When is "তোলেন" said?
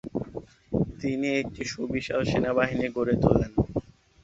3.23-3.51